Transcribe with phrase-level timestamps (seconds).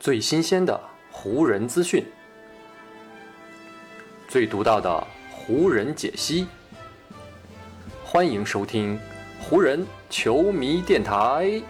[0.00, 0.80] 最新鲜的
[1.10, 2.02] 湖人资讯，
[4.26, 6.46] 最独到的湖人解析。
[8.02, 8.98] 欢迎收听
[9.42, 11.62] 湖人球迷电台。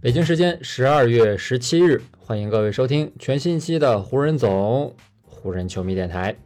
[0.00, 4.94] 北京时间十二月十七日，欢迎各位收听全新一期的湖人总
[5.24, 6.36] 湖人球迷电台。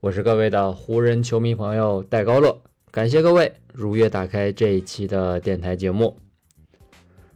[0.00, 2.60] 我是各位的湖人球迷朋友戴高乐，
[2.94, 6.16] 感谢各位如约打开这一期的电台节目。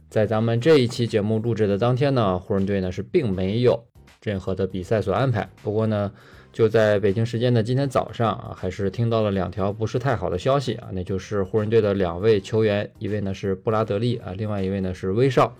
[0.09, 3.83] 在咱们这一期节目录制的当天呢，湖人队呢是并没有
[4.23, 5.49] 任何的比赛所安排。
[5.61, 6.13] 不过呢，
[6.53, 15.53] 就在北京时间的今天早上啊，还是听到了两条不是太好的消息啊，那就是湖人队的两位球员，一位呢是布拉德利啊，另外一位呢是威少。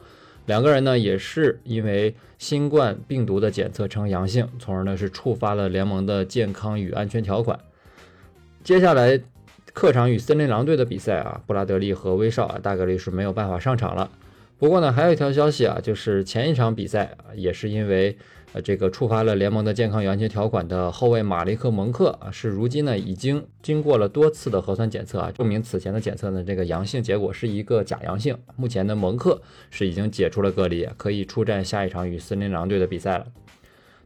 [0.46, 7.60] 两个人呢也是因为新冠病毒的检测呈阳性，从而呢是触发了联盟的健康与安全条款。
[8.64, 9.20] 接下来
[9.74, 14.10] 客场与森林狼队的比赛啊，布拉德利和威少啊大概率是没有办法上场了。
[14.58, 18.18] 不过呢，还有一条消息啊，就是前一场比赛啊，也是因为。
[18.52, 28.36] 呃，这个触发了联盟的健康与安全条款的后卫马利克蒙克啊，是如今呢已经经过了多次的核酸检测啊，证明此前的检测呢这个阳性结果是一个假阳性。
[28.56, 29.40] 目前呢，蒙克
[29.70, 33.28] 是已经解除了隔离，可以出战下一场与森林狼队的比赛了。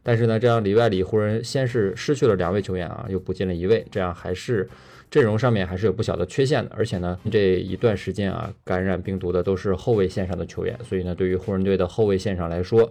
[0.02, 4.68] 但是呢，这样里外里湖人先是失去了两位球员啊，又补进了一位，这样还是
[5.10, 6.70] 阵容上面还是有不小的缺陷的。
[6.76, 12.90] 而且呢，这一段时间啊，感染病毒的都是后卫线上的球员，所以呢，对于湖人队的后卫线上来说。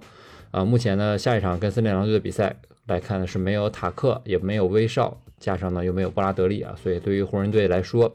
[0.51, 8.13] 啊，目前呢，下一场跟森林狼队的比赛来看呢，是没有塔克，也没有威少，加上呢又没有布拉德利啊，所以对于湖人队来说，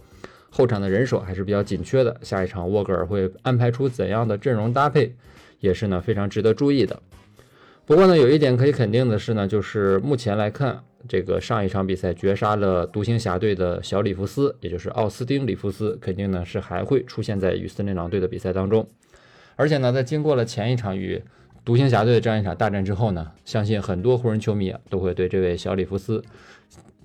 [0.48, 2.16] 后场的人手还是比较紧缺的。
[2.22, 5.12] 下一场沃格尔会安排出怎样的阵容搭配，
[5.58, 7.02] 也是呢非常值得注意的。
[7.84, 18.86] 不过呢，有一点可以肯定的是呢，就是目前来看，这个上一场比赛绝杀了独行侠队的小里弗斯，也就是奥斯丁里弗斯，肯定呢是还会出现在与森林狼队的比赛当中。
[19.56, 21.20] 而且呢，在经过了前一场与
[21.64, 26.22] 独行侠队的这样一场大战之后呢，相信很多湖人球迷都会对这位小里弗斯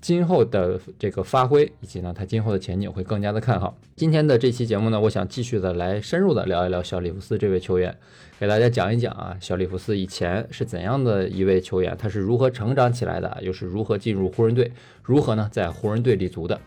[0.04, 3.74] 今后的这个发挥以及呢他今后的前景会更加的看好。
[3.96, 7.96] 今天的这期节目呢，我想继续的来深入的聊一聊小里弗斯这位球员，
[8.38, 14.70] 给大家讲一讲啊小里弗斯以前是怎样的一位球员，他是如何成长起来的，又是如何进入湖人队，
[15.02, 16.60] 如何呢在湖人队立足的。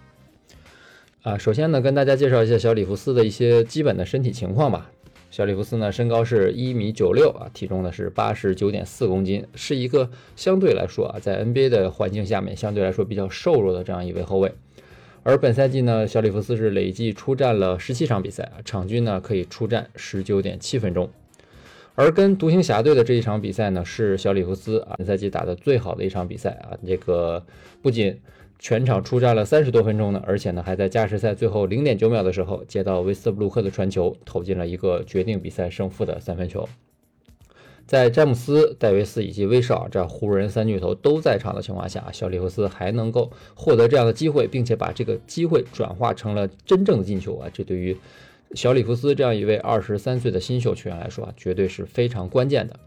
[1.22, 4.90] 啊，首先呢跟大家介绍一下小里弗斯的一些基本的身体情况吧。
[5.30, 14.54] 小里弗斯呢，身高是一米九六啊，体重呢是八十九点四公斤，是一个相对来说啊，在 NBA 的环境下面相对来说比较瘦弱的这样一位后卫。
[15.24, 21.10] 而本赛季呢，小里弗斯是累计出战了十七场比赛啊，场均呢可以出战十九点七分钟。
[21.96, 27.44] 而跟独行侠队的这一场比赛呢，是小里弗斯啊本赛季打的最好的一场比赛啊，这个
[27.82, 28.18] 不仅
[28.60, 36.68] 全场出战了三十多分钟呢，而且呢，还在加时赛最后零点九秒的时候接到威斯布鲁克的传球，投进了一个决定比赛胜负的三分球。
[37.86, 47.50] 在詹姆斯、戴维斯以及威少这湖人三巨头都在场的情况下，小里弗斯还能够获得这样的机会，并且把这个机会转化成了真正的进球啊！
[47.54, 47.96] 这对于
[48.56, 52.78] 小里弗斯这样一位二十三岁的新秀球员来说啊，绝对是非常关键的。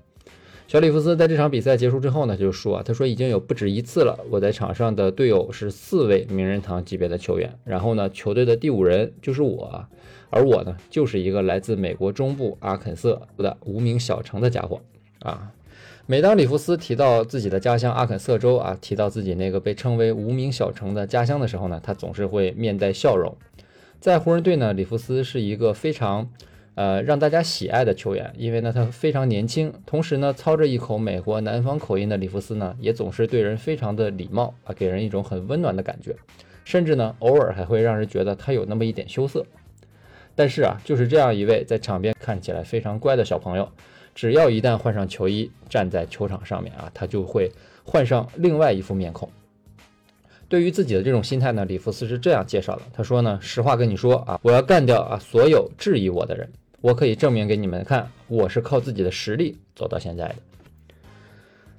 [0.70, 9.84] 小里弗斯在这场比赛结束之后呢，就说啊，他说已经有不止一次了，我在场上的队友是四位名人堂级别的球员，然后呢，球队的第五人就是我，
[10.30, 14.80] 而我呢，就是一个来自美国中部阿肯色的无名小城的家伙
[15.22, 15.50] 啊。
[16.06, 23.36] 每当里弗斯提到自己的家乡阿肯色州啊，提到自己那个被称为无名小城的家乡的时候呢，他总是会面带笑容。
[23.98, 26.30] 在湖人队呢，里弗斯是一个非常。
[26.76, 36.16] 呃，让大家喜爱的球员，因为呢他非常年轻，同时呢操着一口美国南方口音的里弗斯呢，也总是对人非常的礼貌啊，给人一种很温暖的感觉，
[36.64, 39.44] 甚至呢偶尔还会让人觉得他有那么一点羞涩。
[40.34, 43.69] 但是啊，就是这样一位在场边看起来非常乖的小朋友，
[44.14, 47.50] 只要一旦换上球衣，站在球场上面啊，他就会
[47.84, 49.28] 换上另外一副面孔。
[50.48, 56.50] 对于自己的这种心态呢，里弗斯是这样介绍的，他说呢，实话跟你说啊，我要干掉啊所有质疑我的人。
[56.80, 60.36] 我可以证明给你们看，我是靠自己的实力走到现在的。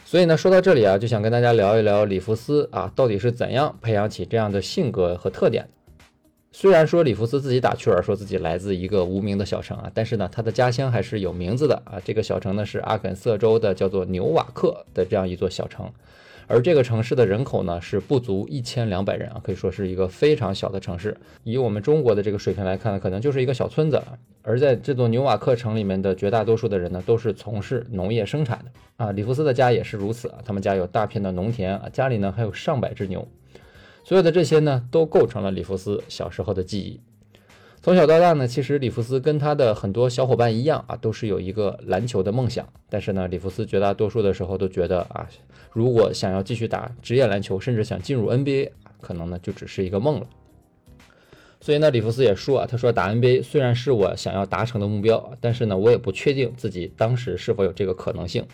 [0.06, 5.70] 所以呢，说到这里啊，就想跟大家聊一聊里弗斯啊，到底是怎样培养起这样的性格和特点的。
[6.52, 11.98] 虽然说里弗斯自己打趣儿，说自己来自一个无名的小城啊，但是呢，他的家乡还是有名字的啊。
[12.04, 15.90] 这个小城呢，是阿肯色州的叫做纽瓦克的这样一座小城。
[16.52, 21.16] 而这个城市的人口呢是不足一千两百人啊，可以说是一个非常小的城市。
[21.46, 24.02] 以我们中国的这个水平来看呢，可能就是一个小村子。
[24.42, 29.12] 而在这座纽瓦克城里面的绝大多数的人呢，都是从事农业生产的啊。
[29.14, 33.26] 里弗斯的家也是如此啊，他们家有大片的农田啊，家里呢还有上百只牛。
[34.04, 37.00] 所有的这些呢，都构成了里弗斯小时候的记忆。
[37.84, 42.72] 从小到大呢，其实里弗斯跟他的很多小伙伴一样啊，都是有一个篮球的梦想。
[42.88, 45.28] 但是呢，里弗斯绝大多数的时候都觉得啊，
[45.72, 48.70] 如果想要继续打职业篮球，甚至想进入 NBA，
[49.02, 50.28] 可能呢就只是一个梦了。
[51.60, 58.46] 所以呢，里弗斯也说啊，他说打 NBA 虽然是我想要达成的目标，但是呢，我也不确定自己当时是否有这个可能性。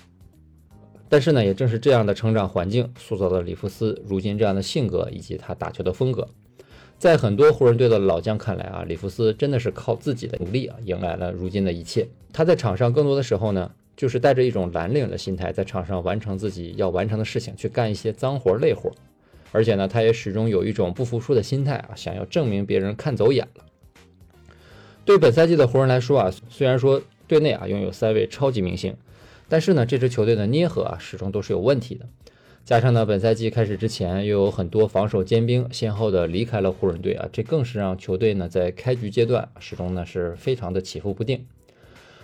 [1.10, 6.30] 但是呢，也正是这样的成长环境，塑造了里弗斯如今这样的性格以及他打球的风格。
[7.00, 12.08] 在很多湖人队的老将看来啊，里弗斯真的是靠自己的努力啊，迎来了如今的一切。
[12.34, 18.92] 他在场上更多的时候呢，就是带着一种蓝领的心态，在场上完成自己要完成的事情，去干一些脏活累活。
[19.52, 23.64] 而且呢，他也始终有一种不服输的心态啊，想要证明别人看走眼了。
[25.06, 28.96] 对本赛季的湖人来说啊，虽然说队内啊拥有三位超级明星，
[29.48, 32.08] 但是呢，这支球队的捏合啊始终都是有问题的。
[32.68, 41.46] 加上呢，本赛季开始之前又有很多防守尖兵先后的离开了湖人队啊，这更是让球队呢在开局阶段始终呢是非常的起伏不定。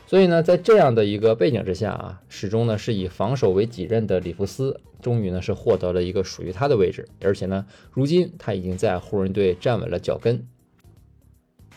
[0.05, 10.45] 所以呢，在这样的一个背景之下啊，始终呢是以防守为己任的里弗斯，终于呢是获得了一个属于他的位置，而且呢，如今他已经在湖人队站稳了脚跟。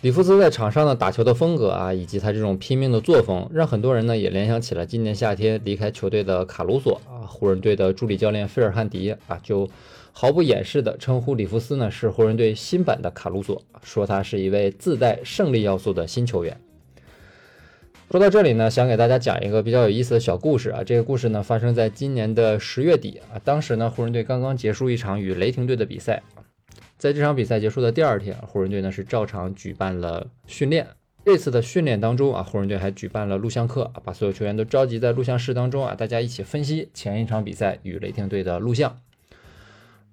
[0.07, 7.27] 里弗斯在场上的打球的风格啊，以及他这种拼命的作风，让很多人呢也联想起了今年夏天离开球队的卡鲁索啊。
[7.27, 9.69] 湖人队的助理教练菲尔汉迪啊，就
[10.13, 16.57] 毫不掩饰的称呼里弗斯呢是湖人队新版的卡鲁索，说他是一位自带胜利要素的新球员。
[18.09, 20.85] 说到这里呢，想给大家讲一个比较有意思的小故事啊。
[20.85, 26.23] 这个故事呢发生在今年的十月底啊，当时呢湖人队刚刚结束一场与雷霆队的比赛。
[26.99, 30.87] 在这场比赛结束的第二天，湖人队呢是照常举办了训练。
[31.27, 38.99] 这次的训练当中啊，湖人队还举办了录像课，把所有球员都召集在录像室当中啊，大家一起分析前一场比赛与雷霆队的录像。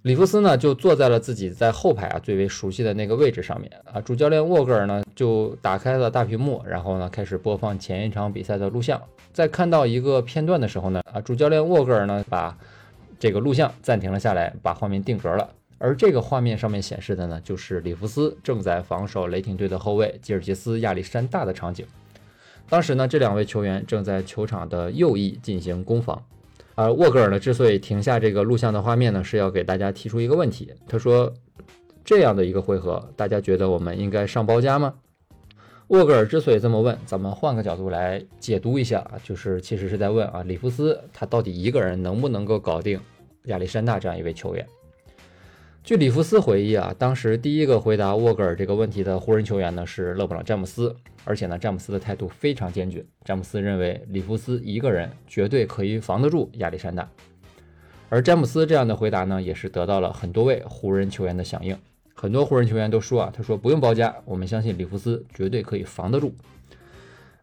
[0.01, 9.01] 里弗斯呢就坐在了自己在后排啊最为熟悉的那个位置上面啊，主教练沃格尔呢就打开了大屏幕，然后呢开始播放前一场比赛的录像。
[9.31, 12.57] 在看到一个片段的时候呢，啊，主教练沃格尔呢把
[13.17, 15.49] 这个录像暂停了下来，把画面定格了。
[15.83, 21.85] 而这个画面上面显示的呢，就是里弗斯正在防守雷霆队的后卫吉尔吉斯亚历山大的场景。
[22.69, 26.23] 当时呢，这两位球员正在球场的右翼进行攻防。
[26.75, 30.73] 而沃格尔呢，之所以停下这个录像的画面呢，是要给大家提出一个问题。
[30.87, 31.33] 他说
[32.05, 34.93] ：“这样的一个回合，大家觉得我们应该上包夹吗？”
[35.87, 42.97] 沃格尔之所以这么问，咱们换个角度来解读一下啊，就是其实是在问啊，里弗斯他到底一个人能不能够搞定
[43.47, 44.65] 亚历山大这样一位球员？
[45.83, 50.95] 据里弗斯回忆啊，当时第一个回答沃格尔这个问题的湖人球员呢是勒布朗·詹姆斯，
[51.25, 53.05] 而且呢，詹姆斯的态度非常坚决。
[53.25, 57.09] 詹姆斯认为里弗斯一个人绝对可以防得住亚历山大，
[58.07, 61.77] 而詹姆斯这样的回答呢，也是得到了很多位湖人球员的响应。
[62.13, 66.33] 很多湖人球员都说啊，他说不用包夹，我们相信里弗斯绝对可以防得住。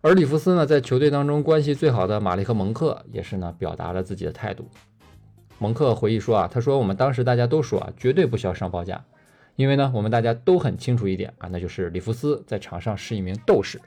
[0.00, 4.66] 而里弗斯呢，在球队当中关系最好的马利克·蒙克也是呢，表达了自己的态度。
[5.62, 9.04] 蒙克回忆说啊，他说我们当时大家都说啊，绝对不需要上报价，
[9.56, 13.78] 因为呢，我们大家都很清楚一点啊，那就是里弗斯在场上是一名斗士，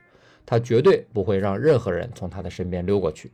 [0.45, 3.31] 他绝对不会让任何人从他的身边溜过去。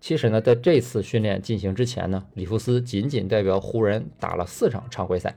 [0.00, 5.36] 其实呢，在这次训练进行之前呢，里弗斯仅仅代表湖人打了四场常规赛，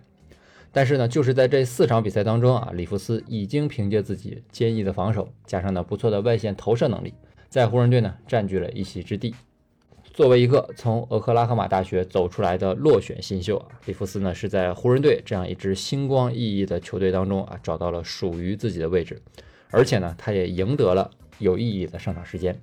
[0.72, 7.14] 但是呢，就是在这四场比赛当中啊，里弗斯已经凭借自己坚毅的防守，加上呢不错的外线投射能力，
[7.50, 9.36] 在湖人队呢占据了一席之地。
[10.18, 19.22] 作为一个从俄克拉荷马大学走出来的落选新秀啊，里弗斯呢是在湖人队这样一支星光熠熠的球队当中啊，找到了属于自己的位置，
[19.70, 22.60] 而且呢，他也赢得了有意义的上场时间。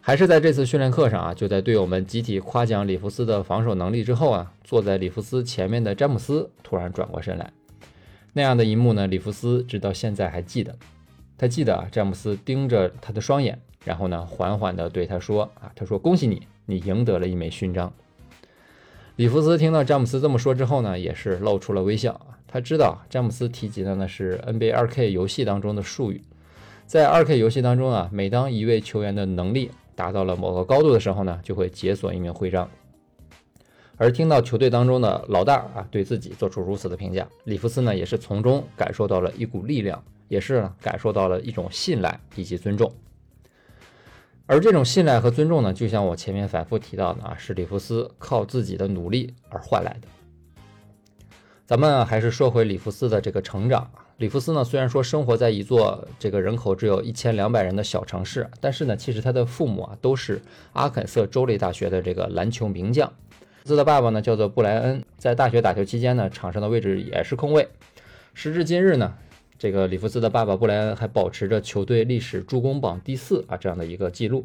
[0.00, 7.52] 还是在这次训练课上啊，就在队友们集体夸奖里弗斯的防守能力之后啊，坐在里弗斯前面的詹姆斯突然转过身来，
[8.32, 10.74] 那样的一幕呢，里弗斯直到现在还记得。
[11.36, 13.60] 他记得啊，詹姆斯盯着他的双眼。
[13.86, 17.92] 然后呢，缓缓地对他说：“啊，他说恭喜你，你赢得了一枚勋章。”
[19.14, 22.20] 里弗斯听到詹姆斯这么说之后呢，也是露出了微笑。
[22.48, 26.20] 他知道詹姆斯提及的呢是 NBA 2K 游戏当中的术语，
[26.84, 32.68] 在 2K 游戏当中啊，每当一位球员的能力达到了某个高度的时候呢，就会解锁一名徽章。
[33.96, 42.92] 而听到球队当中的老大啊对自己做出如此的评价，里弗斯呢也是从中感受到了一股力量，也是感受到了一种信赖以及尊重。
[44.48, 50.06] 而这种信赖和尊重呢，就像我前面反复提到的啊，是里弗斯靠自己的努力而换来的。
[51.66, 60.40] 咱们还是说回里弗斯的这个成长啊，里弗斯呢，虽然说生活在一座这个人口只有一千两百人的小城市，但是呢，其实他的父母啊都是
[60.74, 63.12] 阿肯色州立大学的这个篮球名将。
[63.64, 67.68] 斯的爸爸呢叫做布莱恩，在大学打球期间呢，场上的位置也是空位。
[68.32, 69.12] 时至今日呢。
[69.58, 74.44] 这个里弗斯的爸爸布莱恩还保持着球队历史助攻榜第四啊这样的一个记录。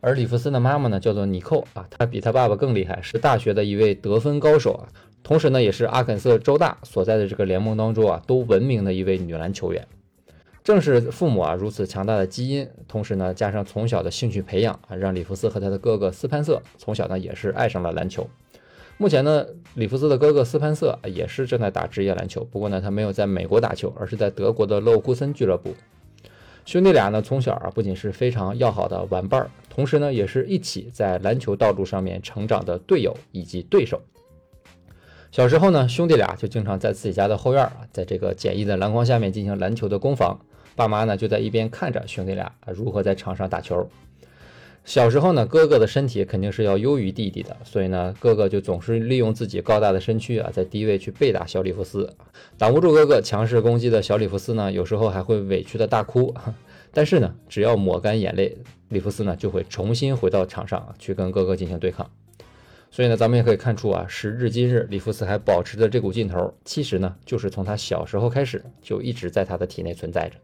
[0.00, 4.88] 而里弗斯的妈妈呢，叫做尼寇啊，她比他爸爸更厉害，是大学的一位得分高手啊，
[5.22, 9.86] 同时呢，也是阿肯色州大所在的这个联盟当中啊都闻名的一位女篮球员。
[10.64, 18.26] 正是父母啊如此强大的基因，同时呢，加上从小的兴趣培养啊，让里弗斯和他的哥哥斯潘瑟从小呢也是爱上了篮球。
[19.00, 25.74] 目前呢，里弗斯的哥哥斯潘瑟也是正在打职业篮球，不过呢，他没有在美国打球，而是在德国的勒沃库森俱乐部。
[26.66, 34.02] 兄弟俩呢，从小啊不仅是非常要好的玩伴儿，同时呢，也是一起在篮球道路上面成长的队友以及对手。
[35.30, 40.38] 小时候呢，兄弟俩就经常在自己家的后院啊，在这个简易的篮筐下面进行篮球的攻防。
[40.76, 43.88] 爸妈呢就在一边看着兄弟俩啊如何在场上打球。
[44.84, 52.12] 小时候呢，哥哥的身体肯定是要优于弟弟的，所以呢，哥哥就总是利用自己高大的身躯啊，在低位去背打小里弗斯，
[52.58, 56.34] 挡不住哥哥强势攻击的小里弗斯呢，有时候还会委屈的大哭。
[56.92, 58.56] 但是呢，只要抹干眼泪，
[58.88, 62.10] 里弗斯呢就会重新回到场上去跟哥哥进行对抗。
[62.90, 70.34] 所以呢，咱们也可以看出啊，时至今日，里弗斯还保持着这股劲头，其实呢，就是从他小时候开始就一直在他的体内存在着。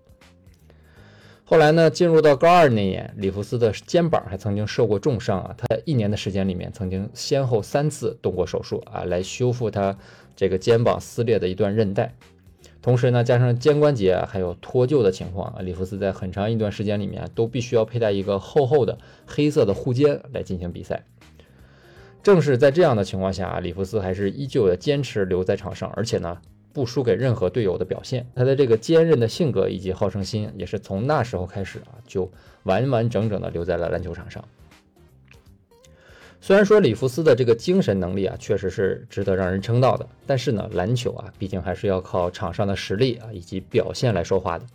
[1.48, 5.54] 后来呢，进入到高二那年，里弗斯的肩膀还曾经受过重伤啊。
[5.56, 9.96] 他在一年的时间里面，曾经先后三次动过手术啊，来修复他
[10.34, 12.12] 这个肩膀撕裂的一段韧带。
[12.82, 21.04] 同时呢，加上肩关节还有脱臼的情况啊，里弗斯在很长一段时间里面都必须要佩戴一个厚厚的黑色的护肩来进行比赛。
[22.24, 26.38] 正是在这样的情况下，里弗斯还是依旧的坚持留在场上，而且呢。
[26.76, 32.30] 不输给任何队友的表现，他的这个坚韧的性格以及好胜心，也是从那时候开始啊，就
[32.64, 34.44] 完完整整的留在了篮球场上。
[36.38, 44.66] 虽然说里弗斯的这个精神能力啊，确实是值得让人称道的，但是呢，篮球啊，毕竟还是要靠场上的实力啊以及表现来说话的。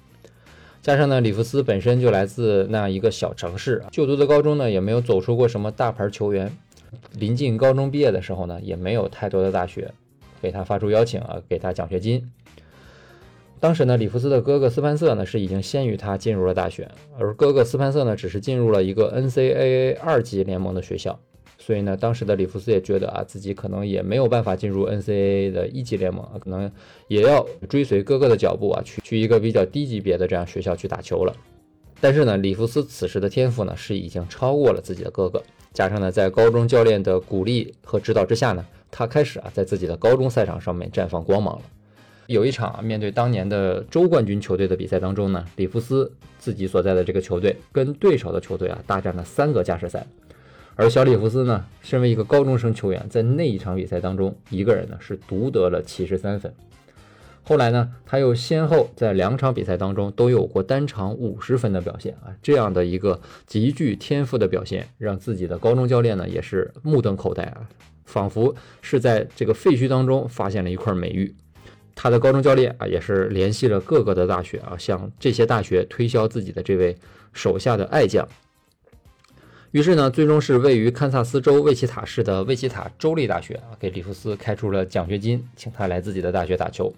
[0.81, 6.51] 加上呢，里弗斯本身就来自那样一个小城市，就读的高中呢，也没有走出过什么大牌球员。
[7.13, 9.93] 临近高中毕业的时候呢，也没有太多的大学。
[10.41, 12.31] 给他发出邀请啊，给他奖学金。
[13.59, 21.19] 当时呢，里弗斯的哥哥斯潘瑟呢是已经先于他进入了大学，而哥哥斯潘瑟呢只是进入了一个 NCAA 二级联盟的学校。
[21.59, 26.71] 所以呢，当时的里弗斯也觉得啊，自己可能也没有办法进入 NCAA 的一级联盟，可能
[27.07, 31.31] 也要追随哥哥的脚步啊，去去一个比较低级别的这样学校去打球了。
[31.99, 35.39] 但是呢，里弗斯此时的天赋呢是已经超过了自己的哥哥，
[35.71, 38.65] 加上呢，在高中教练的鼓励和指导之下呢。
[38.91, 41.61] 他开始啊，在自己的高中赛场上面绽放光芒了。
[42.27, 50.05] 有一场，面对当年的州冠军球队的比赛当中呢，里弗斯自己所在的这个球队跟对手的球队啊大战了三个加时赛，
[50.75, 56.53] 而小里弗斯呢，身为一个高中生球员，在那一场比赛当中，一个人呢是独得了七十三分。
[57.43, 67.67] 后来呢，他又先后在两场比赛当中都有过单场五十分的表现啊，这样的一个极具天赋的表现，让自己的高中教练呢也是目瞪口呆啊。
[68.05, 71.33] 仿佛是在这个废墟当中发现了一块美玉。
[71.93, 76.95] 他的高中教练啊，也是联系了各个的大学啊，向这些大学推销自己的这位
[77.33, 78.27] 手下的爱将。
[79.71, 86.93] 于是呢，最终是位于堪萨斯州魏奇塔市的魏奇塔州立大学啊，给里弗斯开出了奖学金，请他来自己的大学打球。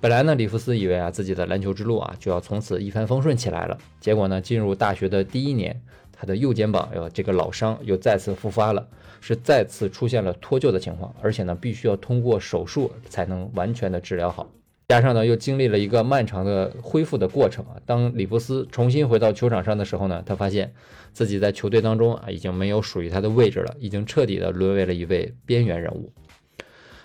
[0.00, 3.76] 本来呢，里弗斯以为啊，自己的篮球之路啊，就要从此一帆风顺起来了。
[4.00, 5.80] 结果呢，进入大学的第一年，
[6.20, 8.86] 他的右肩膀哟，这个老伤又再次复发了。
[9.22, 14.50] 是再次出现了脱臼的情况，而且呢，必须要通过手术才能完全的治疗好。
[14.88, 17.76] 加上呢，又经历了一个漫长的恢复的过程啊。
[17.86, 20.72] 当里弗斯重新回到球场上的时候呢，他发现
[21.12, 26.10] 自己在球队当中啊，已经没有属于他的位置了，已经彻底的沦为了一位边缘人物。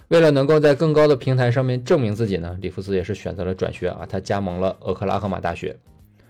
[0.08, 5.76] 为了能够在更高的平台上面证明自己呢，里弗斯也是选择了转学啊，他加盟了俄克拉荷马大学。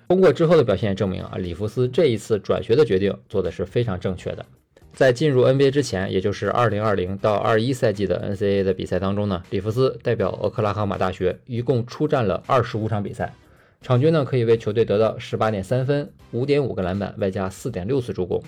[0.07, 4.45] 通过之后的表现证明啊，里弗斯这一次转学的决定做的是非常正确的。
[4.93, 13.33] 在进入 NBA 之前，也就是2020到21赛季的 NCAA 的比赛当中呢，里弗斯代表俄克拉荷马大学一共出战了25场比赛，
[13.81, 18.41] 场均呢可以为球队得到18.3分、5.5个篮板，外加4.6次助攻。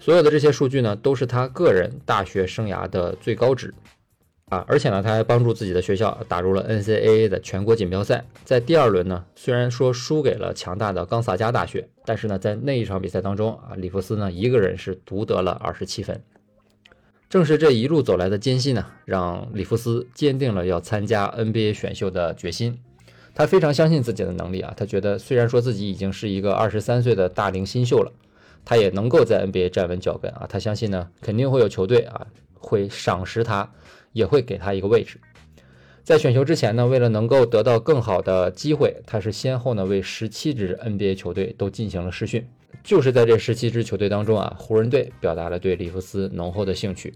[0.00, 3.72] 所有的这些数据呢，都是他个人大学生涯的最高值。
[4.48, 8.24] 啊，而且呢，他还帮助自己的学校打入了 NCAA 的全国锦标赛。
[8.44, 16.22] 在第二轮呢，虽然说输给了强大的冈萨加大学，但是呢，在那一场比赛当中啊，里弗斯呢一个人是独得了二十七分。
[17.28, 22.78] 正是这一路走来的艰辛呢，让里弗斯坚定了要参加 NBA 选秀的决心。
[23.34, 28.12] 他非常相信自己的能力啊，他觉得虽然说自己已经是一个二十三岁的大龄新秀了，
[28.64, 30.46] 他也能够在 NBA 站稳脚跟啊。
[30.48, 33.68] 他相信呢，肯定会有球队啊会赏识他。
[34.16, 35.20] 也会给他一个位置。
[36.02, 42.46] 在选秀之前呢，为了能够得到更好的机会，他是先后呢为十七支 NBA 球队都进行了试训。
[42.82, 47.12] 就是在这十七支球队当中啊，湖人队表达了对里弗斯浓厚的兴趣。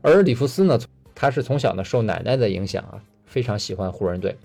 [0.00, 0.78] 而里弗斯呢，
[1.12, 4.36] 他是从小呢受奶奶的影响啊，非常喜欢湖人队。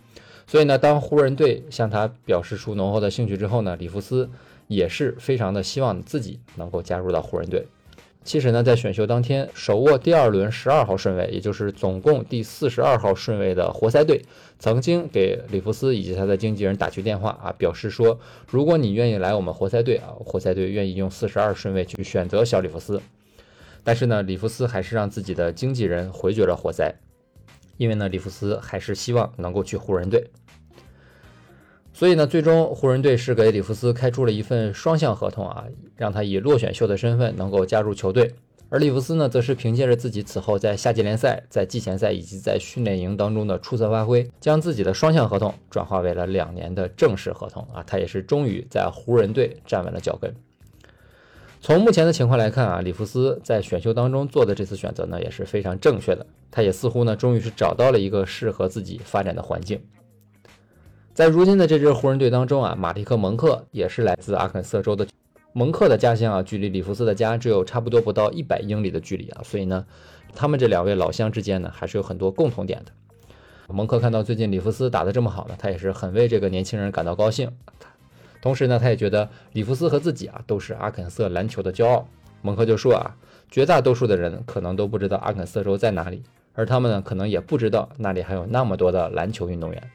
[0.47, 4.27] 所以呢，当湖人队向他表示出浓厚的兴趣之后呢，里弗斯
[4.67, 7.67] 也是非常的希望自己能够加入到湖人队。
[8.29, 14.23] 其实呢，在选秀当天，手握第二轮十二号顺位，也就是总共第四十二号顺位的活塞队，
[14.59, 23.01] 曾经给里弗斯以及他的经纪人打去电话啊，表示说，如果你愿意来我们活塞队啊，活塞队愿意用四十二顺位去选择小里弗斯。
[23.83, 26.93] 但是呢，里弗斯还是让自己的经纪人回绝了活塞，
[27.77, 30.29] 因为呢，里弗斯还是希望能够去湖人队。
[31.99, 35.65] 所以呢，最终湖人队是给里弗斯开出了一份双向合同啊，
[35.97, 38.33] 让他以落选秀的身份能够加入球队。
[38.69, 50.33] 而里弗斯呢，则是凭借着自己此后在夏季联赛、在季前赛以及在训练营当中的出色发挥，将自己的双向合同转化为了两年的正式合同啊，他也是终于在湖人队站稳了脚跟。
[51.59, 56.25] 从目前的情况来看啊，里弗斯在选秀当中做的这次选择呢，也是非常正确的。
[56.49, 59.81] 他也似乎呢，终于是找到了一个适合自己发展的环境。
[61.13, 65.05] 在如今的这支湖人队当中啊，马蒂克·蒙克也是来自阿肯色州的。
[65.51, 69.85] 蒙克的家乡啊，距离里弗斯的家只有差不多不到一百英里的距离啊，所以呢，
[70.33, 72.91] 他们这两位老乡之间呢，还是有很多共同点的。
[73.73, 77.51] 蒙克看到最近里弗斯打得这么好呢，他也是很为这个年轻人感到高兴。
[78.41, 82.07] 同时呢，他也觉得里弗斯和自己啊，都是阿肯色篮球的骄傲。
[82.41, 83.17] 蒙克就说啊，
[83.49, 86.23] 绝大多数的人可能都不知道阿肯色州在哪里，
[86.53, 89.91] 而他们呢，可能也不知道那里还有那么多的篮球运动员。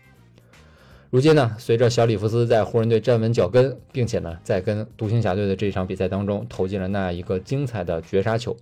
[1.14, 8.56] 如今呢，随着小里弗斯在湖人队站稳脚跟，并且呢，在跟独行侠队的这场比赛当中投进了那一个精彩的绝杀球，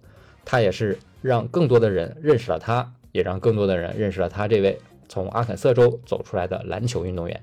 [0.44, 4.78] 他也是让更多的人认识了他，也让更多的人认识了他这位
[5.08, 7.42] 从阿肯色州走出来的篮球运动员。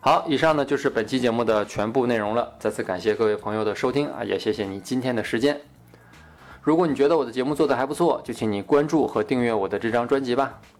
[0.00, 2.54] 好，以上呢就是本期节目的全部内容了。
[2.58, 5.60] 再次感谢各位朋友的收听啊，也谢谢你今天的时间。
[6.60, 10.60] 如果你觉得我的节目做得还不错，就请你关注和订阅我的这张专辑吧。